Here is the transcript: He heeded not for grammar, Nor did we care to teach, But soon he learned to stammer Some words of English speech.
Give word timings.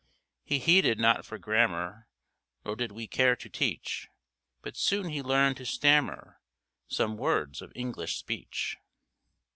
He 0.43 0.57
heeded 0.57 0.97
not 0.97 1.27
for 1.27 1.37
grammar, 1.37 2.07
Nor 2.65 2.75
did 2.75 2.91
we 2.91 3.05
care 3.05 3.35
to 3.35 3.47
teach, 3.47 4.07
But 4.63 4.75
soon 4.75 5.09
he 5.09 5.21
learned 5.21 5.57
to 5.57 5.65
stammer 5.67 6.41
Some 6.87 7.17
words 7.17 7.61
of 7.61 7.71
English 7.75 8.17
speech. 8.17 8.77